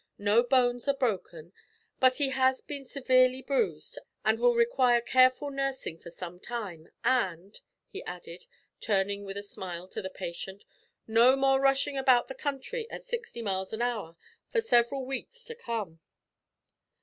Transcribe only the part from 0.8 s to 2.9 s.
are broken, but he has been